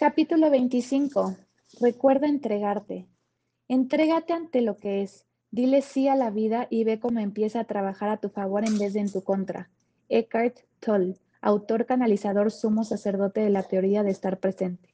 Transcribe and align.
Capítulo 0.00 0.48
25. 0.48 1.36
Recuerda 1.78 2.26
entregarte. 2.26 3.06
Entrégate 3.68 4.32
ante 4.32 4.62
lo 4.62 4.78
que 4.78 5.02
es. 5.02 5.26
Dile 5.50 5.82
sí 5.82 6.08
a 6.08 6.16
la 6.16 6.30
vida 6.30 6.66
y 6.70 6.84
ve 6.84 6.98
cómo 6.98 7.20
empieza 7.20 7.60
a 7.60 7.64
trabajar 7.64 8.08
a 8.08 8.16
tu 8.16 8.30
favor 8.30 8.66
en 8.66 8.78
vez 8.78 8.94
de 8.94 9.00
en 9.00 9.12
tu 9.12 9.22
contra. 9.22 9.68
Eckhart 10.08 10.60
Tolle, 10.80 11.18
autor 11.42 11.84
canalizador 11.84 12.50
sumo 12.50 12.82
sacerdote 12.84 13.40
de 13.40 13.50
la 13.50 13.62
teoría 13.62 14.02
de 14.02 14.10
estar 14.10 14.38
presente. 14.38 14.88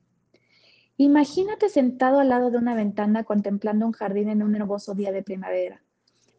Imagínate 0.96 1.68
sentado 1.68 2.18
al 2.18 2.30
lado 2.30 2.50
de 2.50 2.58
una 2.58 2.74
ventana 2.74 3.22
contemplando 3.22 3.86
un 3.86 3.92
jardín 3.92 4.28
en 4.28 4.42
un 4.42 4.56
hermoso 4.56 4.96
día 4.96 5.12
de 5.12 5.22
primavera. 5.22 5.84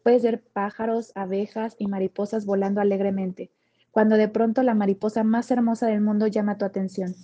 Puedes 0.02 0.22
ver 0.22 0.42
pájaros, 0.42 1.12
abejas 1.14 1.74
y 1.78 1.86
mariposas 1.86 2.44
volando 2.44 2.82
alegremente, 2.82 3.50
cuando 3.92 4.16
de 4.16 4.28
pronto 4.28 4.62
la 4.62 4.74
mariposa 4.74 5.24
más 5.24 5.50
hermosa 5.50 5.86
del 5.86 6.02
mundo 6.02 6.26
llama 6.26 6.58
tu 6.58 6.66
atención. 6.66 7.14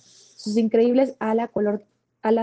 Sus 0.45 0.59
increíbles 0.59 1.17
alas 1.21 1.49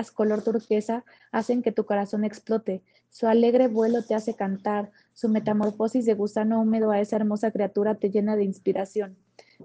color, 0.09 0.41
turquesa 0.43 1.05
hacen 1.31 1.61
que 1.61 1.71
tu 1.71 1.85
corazón 1.85 2.25
explote. 2.25 2.81
Su 3.11 3.27
alegre 3.27 3.67
vuelo 3.67 4.03
te 4.03 4.15
hace 4.15 4.35
cantar. 4.35 4.91
Su 5.13 5.29
metamorfosis 5.29 6.07
de 6.07 6.15
gusano 6.15 6.59
húmedo 6.59 6.89
a 6.89 6.99
esa 6.99 7.17
hermosa 7.17 7.51
criatura 7.51 7.93
te 7.93 8.09
llena 8.09 8.35
de 8.35 8.43
inspiración. 8.43 9.17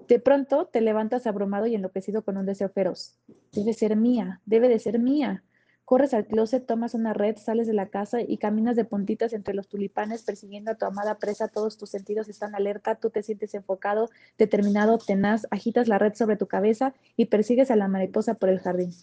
De 0.07 0.19
pronto 0.19 0.67
te 0.67 0.81
levantas 0.81 1.25
abrumado 1.25 1.65
y 1.65 1.73
enloquecido 1.73 2.21
con 2.23 2.37
un 2.37 2.45
deseo 2.45 2.69
feroz. 2.69 3.17
Debe 3.53 3.73
ser 3.73 3.95
mía, 3.95 4.39
debe 4.45 4.69
de 4.69 4.77
ser 4.77 4.99
mía. 4.99 5.43
Corres 5.87 6.13
al 6.13 6.25
closet, 6.25 6.65
tomas 6.65 6.95
una 6.95 7.13
red, 7.13 7.37
sales 7.37 7.65
de 7.65 7.71
la 7.71 7.87
casa 7.87 8.19
y 8.19 8.35
caminas 8.39 8.75
de 8.75 8.83
puntitas 8.83 9.31
entre 9.31 9.53
los 9.53 9.69
tulipanes 9.69 10.21
persiguiendo 10.21 10.69
a 10.69 10.75
tu 10.75 10.83
amada 10.83 11.17
presa. 11.17 11.47
Todos 11.47 11.77
tus 11.77 11.91
sentidos 11.91 12.27
están 12.27 12.55
alerta, 12.55 12.95
tú 12.95 13.09
te 13.09 13.23
sientes 13.23 13.53
enfocado, 13.53 14.09
determinado, 14.37 14.97
tenaz, 14.97 15.47
agitas 15.49 15.87
la 15.87 15.97
red 15.97 16.13
sobre 16.13 16.35
tu 16.35 16.45
cabeza 16.45 16.93
y 17.15 17.27
persigues 17.27 17.71
a 17.71 17.77
la 17.77 17.87
mariposa 17.87 18.33
por 18.33 18.49
el 18.49 18.59
jardín. 18.59 18.93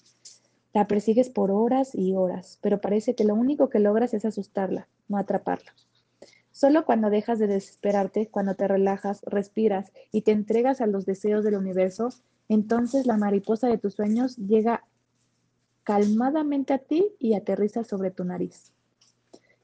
La 0.74 0.86
persigues 0.86 1.30
por 1.30 1.50
horas 1.50 1.94
y 1.94 2.12
horas, 2.12 2.58
pero 2.60 2.82
parece 2.82 3.14
que 3.14 3.24
lo 3.24 3.34
único 3.34 3.70
que 3.70 3.78
logras 3.78 4.12
es 4.12 4.26
asustarla, 4.26 4.86
no 5.08 5.16
atraparla. 5.16 5.72
Solo 6.50 6.84
cuando 6.84 7.08
dejas 7.08 7.38
de 7.38 7.46
desesperarte, 7.46 8.28
cuando 8.28 8.56
te 8.56 8.68
relajas, 8.68 9.22
respiras 9.22 9.90
y 10.12 10.20
te 10.20 10.32
entregas 10.32 10.82
a 10.82 10.86
los 10.86 11.06
deseos 11.06 11.44
del 11.44 11.56
universo, 11.56 12.10
entonces 12.50 13.06
la 13.06 13.16
mariposa 13.16 13.68
de 13.68 13.78
tus 13.78 13.94
sueños 13.94 14.36
llega 14.36 14.84
calmadamente 15.84 16.72
a 16.72 16.78
ti 16.78 17.14
y 17.18 17.34
aterriza 17.34 17.84
sobre 17.84 18.10
tu 18.10 18.24
nariz. 18.24 18.72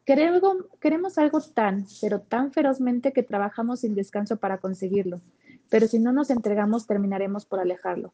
Queremos, 0.05 1.19
algo 1.19 1.41
tan, 1.41 1.87
pero 2.01 2.21
tan 2.21 2.53
ferozmente 2.53 3.13
que 3.13 3.23
trabajamos 3.23 3.81
sin 3.81 3.95
descanso 3.95 4.39
para 4.39 4.59
conseguirlo, 4.59 5.21
pero 5.69 5.87
si 5.87 5.99
no 5.99 6.13
nos 6.13 6.31
entregamos 6.31 6.87
terminaremos 6.87 7.47
por 7.47 7.61
alejarlo. 7.61 8.13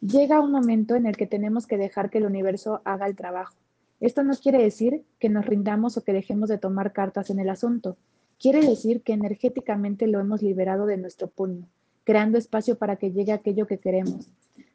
Llega 0.00 0.40
un 0.40 0.52
momento 0.52 0.94
en 0.94 1.06
el 1.06 1.16
que 1.16 1.26
tenemos 1.26 1.66
que 1.66 1.76
dejar 1.76 2.08
que 2.08 2.18
el 2.18 2.24
universo 2.24 2.80
haga 2.84 3.06
el 3.06 3.16
trabajo. 3.16 3.54
Esto 4.00 4.24
no 4.24 4.34
quiere 4.34 4.62
decir 4.62 5.04
que 5.18 5.28
nos 5.28 5.44
rindamos 5.44 5.98
o 5.98 6.02
que 6.02 6.14
dejemos 6.14 6.48
de 6.48 6.56
tomar 6.56 6.94
cartas 6.94 7.28
en 7.28 7.38
el 7.38 7.50
asunto. 7.50 7.98
Quiere 8.38 8.62
decir 8.62 9.02
que 9.02 9.12
energéticamente 9.12 10.06
lo 10.06 10.18
hemos 10.18 10.40
liberado 10.40 10.86
de 10.86 10.96
nuestro 10.96 11.28
puño, 11.28 11.68
creando 12.04 12.38
espacio 12.38 12.78
para 12.78 12.96
que 12.96 13.12
llegue 13.12 13.32
aquello 13.32 13.66
que 13.66 13.78
queremos. 13.78 14.30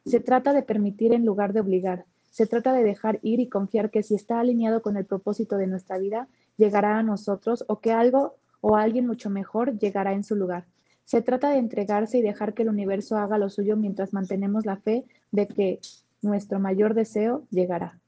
Se 0.06 0.20
trata 0.20 0.52
de 0.52 0.62
permitir 0.62 1.12
en 1.12 1.26
lugar 1.26 1.52
de 1.52 1.60
obligar. 1.60 2.04
Se 2.30 2.46
trata 2.46 2.72
de 2.72 2.84
dejar 2.84 3.18
ir 3.22 3.40
y 3.40 3.48
confiar 3.48 3.90
que 3.90 4.04
si 4.04 4.14
está 4.14 4.38
alineado 4.38 4.80
con 4.80 4.96
el 4.96 5.04
propósito 5.04 5.56
de 5.56 5.66
nuestra 5.66 5.98
vida, 5.98 6.28
llegará 6.56 6.98
a 6.98 7.02
nosotros 7.02 7.64
o 7.66 7.80
que 7.80 7.92
algo 7.92 8.36
o 8.60 8.76
alguien 8.76 9.06
mucho 9.06 9.30
mejor 9.30 9.78
llegará 9.78 10.12
en 10.12 10.22
su 10.22 10.36
lugar. 10.36 10.64
Se 11.04 11.22
trata 11.22 11.50
de 11.50 11.58
entregarse 11.58 12.18
y 12.18 12.22
dejar 12.22 12.54
que 12.54 12.62
el 12.62 12.68
universo 12.68 13.16
haga 13.16 13.36
lo 13.36 13.50
suyo 13.50 13.76
mientras 13.76 14.12
mantenemos 14.12 14.64
la 14.64 14.76
fe 14.76 15.04
de 15.32 15.48
que 15.48 15.80
nuestro 16.22 16.60
mayor 16.60 16.94
deseo 16.94 17.44
llegará. 17.50 17.98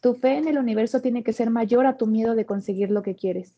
Tu 0.00 0.14
fe 0.14 0.36
en 0.36 0.48
el 0.48 0.58
universo 0.58 1.00
tiene 1.00 1.22
que 1.22 1.32
ser 1.32 1.48
mayor 1.48 1.86
a 1.86 1.96
tu 1.96 2.06
miedo 2.06 2.34
de 2.34 2.44
conseguir 2.44 2.90
lo 2.90 3.02
que 3.02 3.14
quieres. 3.14 3.54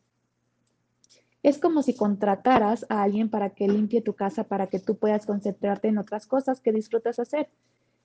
Es 1.45 1.59
como 1.59 1.83
si 1.83 1.95
contrataras 1.95 2.87
a 2.89 3.03
alguien 3.03 3.29
para 3.29 3.51
que 3.51 3.69
limpie 3.69 4.01
tu 4.01 4.15
casa 4.15 4.45
para 4.45 4.69
que 4.69 4.79
tú 4.79 4.97
puedas 4.97 5.27
concentrarte 5.27 5.89
en 5.89 5.99
otras 5.99 6.27
cosas 6.27 6.61
que 6.61 6.73
disfrutas 6.73 7.19
hacer. 7.19 7.49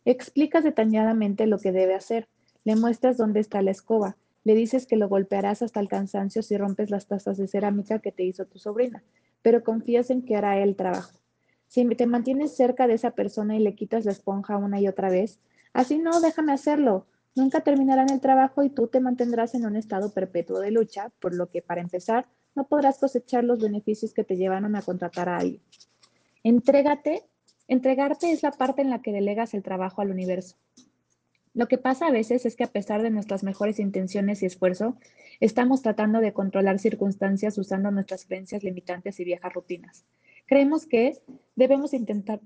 Explicas 0.10 0.64
detalladamente 0.64 1.46
lo 1.46 1.60
que 1.60 1.72
debe 1.72 1.94
hacer. 1.94 2.28
Le 2.64 2.76
muestras 2.76 3.16
dónde 3.16 3.42
está 3.42 3.62
la 3.62 3.70
escoba. 3.70 4.18
Le 4.44 4.56
dices 4.56 4.88
que 4.88 4.96
lo 4.96 5.08
golpearás 5.08 5.62
hasta 5.62 5.80
el 5.80 5.88
cansancio 5.88 6.42
si 6.42 6.58
rompes 6.58 6.90
las 6.90 7.06
tazas 7.06 7.38
de 7.38 7.48
cerámica 7.48 8.00
que 8.00 8.12
te 8.12 8.24
hizo 8.24 8.46
tu 8.46 8.58
sobrina, 8.58 9.04
pero 9.44 9.64
confías 9.64 10.10
en 10.10 10.24
que 10.24 10.36
hará 10.36 10.58
el 10.58 10.76
trabajo. 10.76 11.20
Si 11.68 11.86
te 11.90 12.08
mantienes 12.08 12.56
cerca 12.56 12.88
de 12.88 12.96
esa 12.96 13.12
persona 13.12 13.56
y 13.56 13.60
le 13.60 13.76
quitas 13.76 14.04
la 14.04 14.12
esponja 14.12 14.58
una 14.58 14.82
y 14.82 14.88
otra 14.88 15.12
vez, 15.12 15.40
así 15.74 16.00
no, 16.00 16.22
déjame 16.22 16.54
hacerlo. 16.54 17.06
Nunca 17.36 17.62
terminarán 17.62 18.10
el 18.10 18.20
trabajo 18.20 18.64
y 18.64 18.72
tú 18.72 18.88
te 18.88 19.02
mantendrás 19.02 19.54
en 19.54 19.68
un 19.68 19.76
estado 19.76 20.12
perpetuo 20.12 20.60
de 20.60 20.72
lucha, 20.72 21.12
por 21.20 21.36
lo 21.36 21.52
que, 21.52 21.62
para 21.62 21.82
empezar, 21.82 22.26
no 22.56 22.68
podrás 22.68 22.98
cosechar 22.98 23.44
los 23.44 23.62
beneficios 23.62 24.16
que 24.16 24.24
te 24.24 24.38
llevaron 24.38 24.76
a 24.76 24.82
contratar 24.82 25.30
a 25.30 25.38
alguien. 25.38 25.62
Entrégate. 26.42 27.29
Entregarte 27.70 28.32
es 28.32 28.42
la 28.42 28.50
parte 28.50 28.82
en 28.82 28.90
la 28.90 29.04
que 29.04 29.12
delegas 29.12 29.54
el 29.54 29.62
trabajo 29.62 30.02
al 30.02 30.10
universo. 30.10 30.58
Lo 31.54 31.68
que 31.68 31.78
pasa 31.78 32.08
a 32.08 32.12
veces 32.12 32.48
es 32.48 32.56
que 32.56 32.64
a 32.64 32.72
pesar 32.72 33.04
de 33.04 33.12
nuestras 33.12 33.44
mejores 33.44 33.78
intenciones 33.78 34.42
y 34.42 34.48
esfuerzo, 34.48 34.98
estamos 35.40 35.84
tratando 35.84 36.20
de 36.20 36.34
controlar 36.34 36.80
circunstancias 36.80 37.60
usando 37.60 37.92
nuestras 37.92 38.26
creencias 38.26 38.64
limitantes 38.64 39.20
y 39.20 39.24
viejas 39.24 39.54
rutinas. 39.54 40.04
Creemos 40.48 40.88
que 40.88 41.22
debemos 41.56 41.94
intentar, 41.94 42.42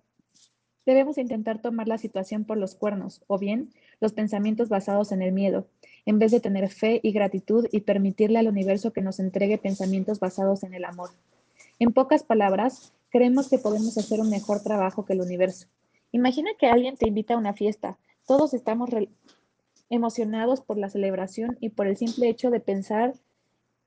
debemos 0.86 1.18
intentar 1.18 1.62
tomar 1.62 1.88
la 1.88 1.98
situación 1.98 2.44
por 2.44 2.58
los 2.58 2.76
cuernos 2.76 3.24
o 3.28 3.40
bien 3.40 3.70
los 4.02 4.12
pensamientos 4.12 4.68
basados 4.68 5.14
en 5.14 5.22
el 5.22 5.32
miedo, 5.32 5.70
en 6.06 6.20
vez 6.20 6.32
de 6.32 6.42
tener 6.42 6.68
fe 6.68 7.00
y 7.02 7.14
gratitud 7.14 7.66
y 7.72 7.80
permitirle 7.80 8.40
al 8.40 8.50
universo 8.50 8.92
que 8.92 9.02
nos 9.02 9.22
entregue 9.22 9.58
pensamientos 9.58 10.20
basados 10.20 10.64
en 10.64 10.74
el 10.74 10.84
amor. 10.84 11.12
En 11.80 11.94
pocas 11.94 12.24
palabras, 12.24 12.94
creemos 13.14 13.48
que 13.48 13.60
podemos 13.60 13.96
hacer 14.00 14.20
un 14.20 14.32
mejor 14.32 14.64
trabajo 14.64 15.06
que 15.06 15.14
el 15.14 15.22
universo. 15.22 15.68
Imagina 16.12 16.50
que 16.58 16.66
alguien 16.66 16.98
te 16.98 17.08
invita 17.08 17.36
a 17.36 17.38
una 17.38 17.54
fiesta. 17.54 18.00
Todos 18.26 18.56
estamos 18.56 18.90
emocionados 19.92 20.62
por 20.62 20.80
la 20.80 20.90
celebración 20.90 21.56
y 21.62 21.70
por 21.70 21.86
el 21.86 21.96
simple 21.96 22.28
hecho 22.28 22.50
de 22.50 22.60
pensar 22.60 23.14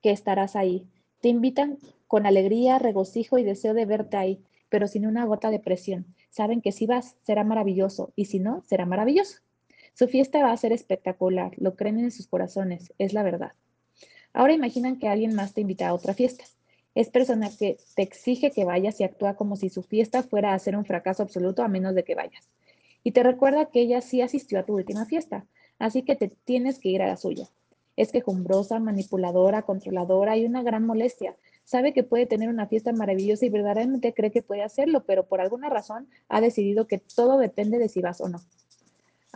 que 0.01 0.11
estarás 0.11 0.55
ahí. 0.55 0.87
Te 1.19 1.27
invitan 1.27 1.77
con 2.07 2.25
alegría, 2.25 2.79
regocijo 2.79 3.37
y 3.37 3.43
deseo 3.43 3.73
de 3.73 3.85
verte 3.85 4.15
ahí, 4.15 4.41
pero 4.69 4.87
sin 4.87 5.05
una 5.05 5.25
gota 5.25 5.51
de 5.51 5.59
presión. 5.59 6.05
Saben 6.29 6.61
que 6.61 6.71
si 6.71 6.85
vas, 6.85 7.17
será 7.23 7.43
maravilloso 7.43 8.13
y 8.15 8.25
si 8.25 8.39
no, 8.39 8.63
será 8.65 8.85
maravilloso. 8.85 9.39
Su 9.93 10.07
fiesta 10.07 10.41
va 10.41 10.53
a 10.53 10.57
ser 10.57 10.71
espectacular, 10.71 11.51
lo 11.57 11.75
creen 11.75 11.99
en 11.99 12.11
sus 12.11 12.27
corazones, 12.27 12.93
es 12.97 13.11
la 13.11 13.23
verdad. 13.23 13.51
Ahora 14.31 14.53
imaginan 14.53 14.99
que 14.99 15.09
alguien 15.09 15.35
más 15.35 15.53
te 15.53 15.61
invita 15.61 15.89
a 15.89 15.93
otra 15.93 16.13
fiesta. 16.13 16.45
Es 16.97 17.09
persona 17.11 17.51
que 17.51 17.77
te 17.95 18.01
exige 18.01 18.49
que 18.49 18.65
vayas 18.65 18.99
y 18.99 19.03
actúa 19.03 19.35
como 19.35 19.55
si 19.55 19.69
su 19.69 19.83
fiesta 19.83 20.23
fuera 20.23 20.55
a 20.55 20.57
ser 20.57 20.75
un 20.75 20.83
fracaso 20.83 21.21
absoluto 21.21 21.61
a 21.61 21.67
menos 21.67 21.93
de 21.93 22.03
que 22.03 22.15
vayas. 22.15 22.49
Y 23.03 23.11
te 23.11 23.21
recuerda 23.21 23.67
que 23.67 23.81
ella 23.81 24.01
sí 24.01 24.23
asistió 24.23 24.57
a 24.57 24.63
tu 24.63 24.73
última 24.73 25.05
fiesta, 25.05 25.45
así 25.77 26.01
que 26.01 26.15
te 26.15 26.29
tienes 26.29 26.79
que 26.79 26.89
ir 26.89 27.03
a 27.03 27.07
la 27.07 27.15
suya. 27.15 27.47
Es 27.97 28.11
quejumbrosa, 28.11 28.79
manipuladora, 28.79 29.61
controladora 29.61 30.37
y 30.37 30.45
una 30.45 30.63
gran 30.63 30.87
molestia. 30.87 31.37
Sabe 31.65 31.93
que 31.93 32.01
puede 32.01 32.25
tener 32.25 32.49
una 32.49 32.65
fiesta 32.65 32.91
maravillosa 32.93 33.45
y 33.45 33.49
verdaderamente 33.49 34.15
cree 34.15 34.31
que 34.31 34.41
puede 34.41 34.63
hacerlo, 34.63 35.03
pero 35.05 35.27
por 35.27 35.39
alguna 35.39 35.69
razón 35.69 36.09
ha 36.29 36.41
decidido 36.41 36.87
que 36.87 36.97
todo 36.97 37.37
depende 37.37 37.77
de 37.77 37.89
si 37.89 38.01
vas 38.01 38.21
o 38.21 38.27
no. 38.27 38.39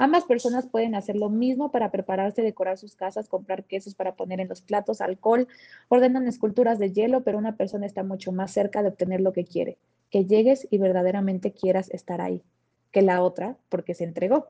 Ambas 0.01 0.25
personas 0.25 0.65
pueden 0.65 0.95
hacer 0.95 1.15
lo 1.15 1.29
mismo 1.29 1.69
para 1.69 1.91
prepararse, 1.91 2.41
decorar 2.41 2.79
sus 2.79 2.95
casas, 2.95 3.29
comprar 3.29 3.65
quesos 3.65 3.93
para 3.93 4.15
poner 4.15 4.39
en 4.39 4.47
los 4.47 4.59
platos, 4.59 4.99
alcohol, 4.99 5.47
ordenan 5.89 6.27
esculturas 6.27 6.79
de 6.79 6.91
hielo, 6.91 7.21
pero 7.21 7.37
una 7.37 7.55
persona 7.55 7.85
está 7.85 8.01
mucho 8.01 8.31
más 8.31 8.49
cerca 8.49 8.81
de 8.81 8.89
obtener 8.89 9.21
lo 9.21 9.31
que 9.31 9.45
quiere, 9.45 9.77
que 10.09 10.25
llegues 10.25 10.67
y 10.71 10.79
verdaderamente 10.79 11.51
quieras 11.51 11.91
estar 11.91 12.19
ahí, 12.19 12.41
que 12.91 13.03
la 13.03 13.21
otra, 13.21 13.57
porque 13.69 13.93
se 13.93 14.03
entregó. 14.03 14.47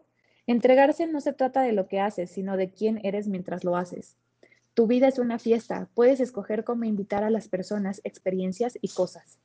Entregarse 0.47 1.05
no 1.05 1.19
se 1.19 1.33
trata 1.33 1.63
de 1.63 1.73
lo 1.73 1.89
que 1.89 1.99
haces, 1.99 2.31
sino 2.31 2.55
de 2.55 2.69
quién 2.69 3.01
eres 3.03 3.27
mientras 3.27 3.65
lo 3.65 3.75
haces. 3.75 4.15
Tu 4.73 4.87
vida 4.87 5.09
es 5.09 5.19
una 5.19 5.37
fiesta, 5.37 5.89
puedes 5.95 6.21
escoger 6.21 6.63
cómo 6.63 6.85
invitar 6.85 7.25
a 7.25 7.29
las 7.29 7.49
personas, 7.49 7.99
experiencias 8.05 8.79
y 8.81 8.87
cosas. 8.87 9.37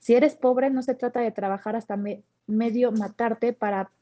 Si 0.00 0.12
eres 0.12 0.34
pobre, 0.34 0.70
no 0.70 0.82
se 0.82 0.96
trata 0.96 1.20
de 1.20 1.30
trabajar 1.30 1.76
hasta 1.76 1.96
medio 2.48 2.90
matarte 2.90 3.52
para 3.52 3.92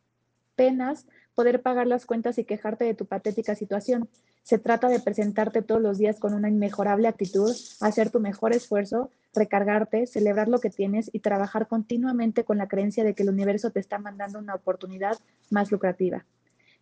apenas 0.59 1.07
poder 1.37 1.63
pagar 1.63 1.87
las 1.87 2.05
cuentas 2.05 2.37
y 2.37 2.45
quejarte 2.45 2.85
de 2.85 2.95
tu 2.95 3.07
patética 3.07 3.55
situación. 3.55 4.09
Se 4.43 4.59
trata 4.59 4.89
de 4.89 4.99
presentarte 4.99 5.63
todos 5.63 5.81
los 5.81 5.99
días 5.99 6.19
con 6.19 6.35
una 6.35 6.49
inmejorable 6.49 7.07
actitud, 7.07 7.55
hacer 7.81 8.11
tu 8.11 8.19
mejor 8.19 8.53
esfuerzo, 8.53 9.13
recargarte, 9.33 10.09
celebrar 10.09 10.49
lo 10.49 10.59
que 10.59 10.71
tienes 10.71 11.11
y 11.13 11.21
trabajar 11.21 11.69
continuamente 11.69 12.43
con 12.43 12.59
la 12.59 12.67
creencia 12.67 13.05
de 13.05 13.15
que 13.15 13.23
el 13.23 13.29
universo 13.29 13.71
te 13.71 13.79
está 13.79 14.01
mandando 14.01 14.41
una 14.41 14.57
oportunidad 14.57 15.17
más 15.49 15.71
lucrativa. 15.71 16.27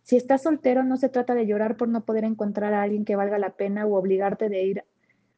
Si 0.01 0.15
estás 0.15 0.41
soltero, 0.41 0.83
no 0.83 0.97
se 0.97 1.09
trata 1.09 1.35
de 1.35 1.45
llorar 1.45 1.77
por 1.77 1.87
no 1.87 2.03
poder 2.03 2.23
encontrar 2.23 2.73
a 2.73 2.81
alguien 2.81 3.05
que 3.05 3.15
valga 3.15 3.37
la 3.37 3.51
pena 3.51 3.85
o 3.85 3.93
obligarte 3.93 4.45
ir 4.63 4.85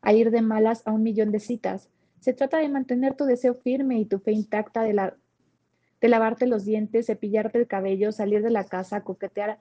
a 0.02 0.14
ir 0.14 0.32
de 0.32 0.42
malas 0.42 0.82
a 0.86 0.94
un 0.94 1.04
millón 1.04 1.32
de 1.32 1.42
citas. 1.42 1.90
Se 2.22 2.32
trata 2.32 2.60
de 2.60 2.70
mantener 2.70 3.16
tu 3.16 3.26
deseo 3.26 3.54
firme 3.54 4.00
y 4.00 4.06
tu 4.06 4.20
fe 4.20 4.32
intacta 4.32 4.84
de 4.84 4.94
la 4.94 5.18
de 6.02 6.08
lavarte 6.08 6.48
los 6.48 6.66
dientes, 6.66 7.08
cepillarte 7.08 7.58
el 7.58 7.68
cabello, 7.68 8.12
salir 8.12 8.42
de 8.42 8.50
la 8.50 8.66
casa, 8.66 9.02
coquetear, 9.02 9.60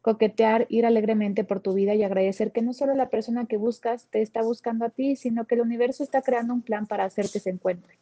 coquetear, 0.00 0.66
ir 0.68 0.86
alegremente 0.86 1.42
por 1.42 1.60
tu 1.60 1.74
vida 1.74 1.94
y 1.94 2.04
agradecer 2.04 2.52
que 2.52 2.62
no 2.62 2.72
solo 2.72 2.94
la 2.94 3.10
persona 3.10 3.46
que 3.46 3.56
buscas 3.56 4.06
te 4.08 4.22
está 4.22 4.42
buscando 4.42 4.84
a 4.84 4.90
ti, 4.90 5.16
sino 5.16 5.46
que 5.46 5.56
el 5.56 5.62
universo 5.62 6.04
está 6.04 6.22
creando 6.22 6.54
un 6.54 6.62
plan 6.62 6.86
para 6.86 7.04
hacer 7.04 7.28
que 7.28 7.40
se 7.40 7.50
encuentre. 7.50 7.98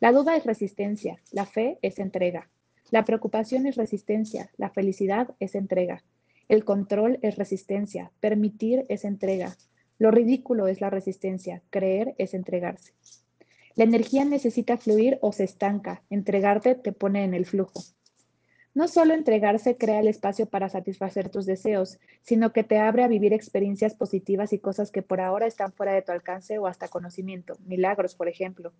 La 0.00 0.12
duda 0.12 0.36
es 0.36 0.44
resistencia, 0.44 1.20
la 1.30 1.46
fe 1.46 1.78
es 1.80 1.98
entrega. 1.98 2.50
La 2.90 3.06
preocupación 3.06 3.66
es 3.66 3.76
resistencia, 3.76 4.50
la 4.58 4.68
felicidad 4.68 5.34
es 5.40 5.54
entrega. 5.54 6.02
El 6.48 6.64
control 6.64 7.18
es 7.22 7.36
resistencia, 7.36 8.10
permitir 8.20 8.84
es 8.90 9.06
entrega. 9.06 9.56
Lo 9.98 10.10
ridículo 10.10 10.66
es 10.66 10.82
la 10.82 10.90
resistencia, 10.90 11.62
creer 11.70 12.14
es 12.18 12.34
entregarse. 12.34 12.92
La 13.74 13.84
energía 13.84 14.24
necesita 14.24 14.76
fluir 14.76 15.18
o 15.22 15.32
se 15.32 15.44
estanca, 15.44 16.02
entregarte 16.10 16.74
te 16.74 16.92
pone 16.92 17.24
en 17.24 17.34
el 17.34 17.46
flujo. 17.46 17.82
No 18.74 18.88
solo 18.88 19.12
entregarse 19.12 19.76
crea 19.76 20.00
el 20.00 20.08
espacio 20.08 20.46
para 20.46 20.70
satisfacer 20.70 21.28
tus 21.28 21.44
deseos, 21.44 21.98
sino 22.22 22.52
que 22.52 22.64
te 22.64 22.78
abre 22.78 23.04
a 23.04 23.08
vivir 23.08 23.34
experiencias 23.34 23.94
positivas 23.94 24.52
y 24.54 24.58
cosas 24.58 24.90
que 24.90 25.02
por 25.02 25.20
ahora 25.20 25.46
están 25.46 25.72
fuera 25.72 25.92
de 25.92 26.02
tu 26.02 26.12
alcance 26.12 26.58
o 26.58 26.66
hasta 26.66 26.88
conocimiento, 26.88 27.56
milagros, 27.66 28.14
por 28.14 28.28
ejemplo. 28.28 28.72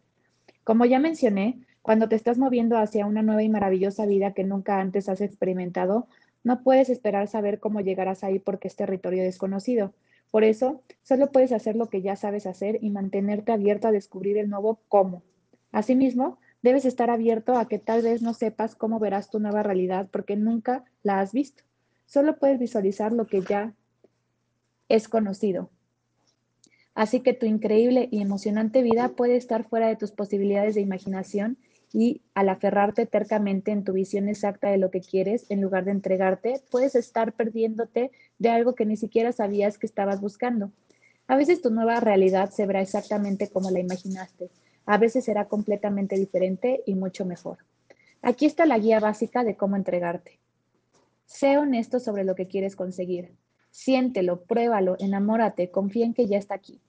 Como 0.65 0.87
ya 0.87 0.99
mencioné, 0.99 1.61
cuando 1.83 2.09
te 2.09 2.17
estás 2.17 2.39
moviendo 2.39 2.79
hacia 2.79 3.05
una 3.05 3.23
nueva 3.23 3.43
y 3.43 3.49
maravillosa 3.51 4.07
vida 4.07 4.33
que 4.33 4.45
nunca 4.45 4.81
antes 4.81 5.09
has 5.09 5.21
experimentado, 5.21 6.07
no 6.45 6.63
puedes 6.63 6.89
esperar 6.89 7.29
saber 7.29 7.61
cómo 7.61 7.81
llegarás 7.81 8.25
ahí 8.25 8.39
porque 8.39 8.69
es 8.69 8.77
territorio 8.77 9.23
desconocido. 9.23 9.93
Por 10.33 10.45
eso, 10.45 10.83
solo 11.03 11.31
puedes 11.31 11.53
hacer 11.53 11.77
lo 11.77 11.91
que 11.91 12.01
ya 12.01 12.17
sabes 12.17 12.47
hacer 12.47 12.79
y 12.81 12.89
mantenerte 12.89 13.53
abierto 13.53 13.87
a 13.87 13.93
descubrir 13.93 14.39
el 14.39 14.49
nuevo 14.49 14.81
cómo. 14.89 15.23
Asimismo, 15.73 16.39
debes 16.63 16.87
estar 16.87 17.11
abierto 17.11 17.55
a 17.55 17.69
que 17.69 17.79
tal 17.79 18.01
vez 18.01 18.23
no 18.23 18.33
sepas 18.33 18.75
cómo 18.75 18.99
verás 18.99 19.29
tu 19.29 19.41
nueva 19.41 19.63
realidad 19.63 20.09
porque 20.11 20.37
nunca 20.37 20.85
la 21.03 21.21
has 21.21 21.35
visto. 21.35 21.65
Solo 22.07 22.39
puedes 22.39 22.59
visualizar 22.59 23.13
lo 23.13 23.27
que 23.27 23.43
ya 23.43 23.75
es 24.89 25.07
conocido. 25.07 25.69
Así 26.95 27.21
que 27.21 27.35
tu 27.35 27.45
increíble 27.45 28.09
y 28.11 28.23
emocionante 28.23 28.83
vida 28.83 29.11
puede 29.11 29.37
estar 29.37 29.69
fuera 29.69 29.89
de 29.89 29.97
tus 29.97 30.13
posibilidades 30.13 30.75
de 30.75 30.81
imaginación 30.81 31.59
y 31.93 32.23
al 32.35 32.49
aferrarte 32.49 33.07
tercamente 33.07 33.71
en 33.71 33.85
tu 33.85 33.93
visión 33.93 34.29
exacta 34.29 34.71
de 34.71 34.79
lo 34.79 34.91
que 34.91 35.01
quieres, 35.01 35.45
en 35.51 35.61
lugar 35.61 35.85
de 35.85 35.91
entregarte, 35.91 36.63
puedes 36.71 36.95
estar 36.95 37.33
perdiéndote 37.33 38.11
de 38.39 38.49
algo 38.49 38.75
que 38.75 38.87
ni 38.87 38.97
siquiera 38.97 39.33
sabías 39.33 39.79
que 39.79 39.87
estabas 39.87 40.21
buscando. 40.21 40.73
A 41.27 41.37
veces 41.37 41.63
tu 41.63 41.71
nueva 41.71 42.01
realidad 42.01 42.51
se 42.51 42.67
verá 42.67 42.81
exactamente 42.81 43.49
como 43.49 43.71
la 43.71 43.81
imaginaste. 43.81 44.51
A 44.87 44.99
veces 44.99 45.25
será 45.25 45.47
completamente 45.47 46.17
diferente 46.17 46.83
y 46.87 46.95
mucho 46.95 47.25
mejor. 47.25 47.59
Aquí 48.23 48.47
está 48.47 48.67
la 48.67 48.79
guía 48.79 49.01
básica 49.01 49.45
de 49.45 49.57
cómo 49.57 49.77
entregarte. 49.77 50.39
Sé 51.27 51.59
honesto 51.59 52.01
sobre 52.01 52.25
lo 52.25 52.35
que 52.35 52.49
quieres 52.49 52.77
conseguir. 52.77 53.35
Siéntelo, 53.71 54.43
pruébalo, 54.43 54.97
enamórate, 54.99 55.71
confía 55.71 56.05
en 56.05 56.15
que 56.15 56.27
ya 56.27 56.39
está 56.39 56.55
aquí. 56.55 56.81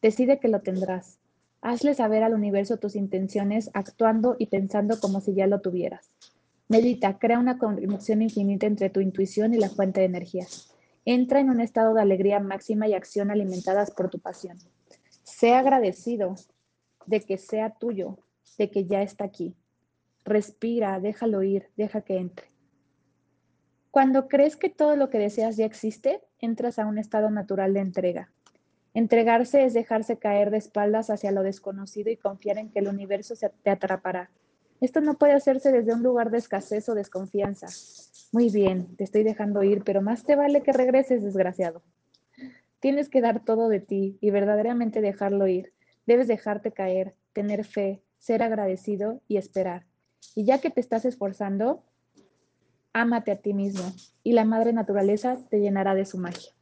Decide 0.00 0.38
que 0.38 0.48
lo 0.48 0.60
tendrás. 0.60 1.18
Hazle 1.62 1.94
saber 1.94 2.22
al 2.22 2.34
universo 2.34 2.78
tus 2.78 2.96
intenciones 2.96 3.70
actuando 3.74 4.36
y 4.38 4.46
pensando 4.46 4.98
como 4.98 5.20
si 5.20 5.34
ya 5.34 5.46
lo 5.46 5.60
tuvieras. 5.60 6.10
Medita, 6.68 7.18
crea 7.18 7.38
una 7.38 7.58
conexión 7.58 8.22
infinita 8.22 8.66
entre 8.66 8.90
tu 8.90 9.00
intuición 9.00 9.52
y 9.54 9.58
la 9.58 9.68
fuente 9.68 10.00
de 10.00 10.06
energía. 10.06 10.46
Entra 11.04 11.40
en 11.40 11.50
un 11.50 11.60
estado 11.60 11.94
de 11.94 12.00
alegría 12.00 12.40
máxima 12.40 12.86
y 12.86 12.94
acción 12.94 13.30
alimentadas 13.30 13.90
por 13.90 14.08
tu 14.08 14.20
pasión. 14.20 14.56
Sé 15.22 15.54
agradecido 15.54 16.36
de 17.06 17.20
que 17.20 17.38
sea 17.38 17.70
tuyo, 17.70 18.18
de 18.56 18.70
que 18.70 18.86
ya 18.86 19.02
está 19.02 19.24
aquí. 19.24 19.54
Respira, 20.24 21.00
déjalo 21.00 21.42
ir, 21.42 21.68
deja 21.76 22.02
que 22.02 22.18
entre. 22.18 22.46
Cuando 23.90 24.28
crees 24.28 24.56
que 24.56 24.70
todo 24.70 24.94
lo 24.94 25.10
que 25.10 25.18
deseas 25.18 25.56
ya 25.56 25.66
existe, 25.66 26.22
entras 26.38 26.78
a 26.78 26.86
un 26.86 26.98
estado 26.98 27.30
natural 27.30 27.74
de 27.74 27.80
entrega. 27.80 28.30
Entregarse 28.92 29.64
es 29.64 29.72
dejarse 29.72 30.18
caer 30.18 30.50
de 30.50 30.58
espaldas 30.58 31.10
hacia 31.10 31.30
lo 31.30 31.42
desconocido 31.42 32.10
y 32.10 32.16
confiar 32.16 32.58
en 32.58 32.70
que 32.70 32.80
el 32.80 32.88
universo 32.88 33.34
te 33.62 33.70
atrapará. 33.70 34.30
Esto 34.80 35.00
no 35.00 35.18
puede 35.18 35.34
hacerse 35.34 35.70
desde 35.70 35.92
un 35.92 36.02
lugar 36.02 36.30
de 36.30 36.38
escasez 36.38 36.88
o 36.88 36.94
desconfianza. 36.94 37.66
Muy 38.32 38.50
bien, 38.50 38.96
te 38.96 39.04
estoy 39.04 39.22
dejando 39.22 39.62
ir, 39.62 39.82
pero 39.84 40.02
más 40.02 40.24
te 40.24 40.36
vale 40.36 40.62
que 40.62 40.72
regreses, 40.72 41.22
desgraciado. 41.22 41.82
Tienes 42.80 43.08
que 43.08 43.20
dar 43.20 43.44
todo 43.44 43.68
de 43.68 43.80
ti 43.80 44.16
y 44.20 44.30
verdaderamente 44.30 45.02
dejarlo 45.02 45.46
ir. 45.46 45.72
Debes 46.06 46.28
dejarte 46.28 46.72
caer, 46.72 47.14
tener 47.32 47.64
fe, 47.64 48.02
ser 48.18 48.42
agradecido 48.42 49.20
y 49.28 49.36
esperar. 49.36 49.84
Y 50.34 50.44
ya 50.44 50.60
que 50.60 50.70
te 50.70 50.80
estás 50.80 51.04
esforzando, 51.04 51.84
ámate 52.92 53.32
a 53.32 53.36
ti 53.36 53.52
mismo 53.52 53.92
y 54.22 54.32
la 54.32 54.44
madre 54.44 54.72
naturaleza 54.72 55.36
te 55.50 55.60
llenará 55.60 55.94
de 55.94 56.06
su 56.06 56.18
magia. 56.18 56.52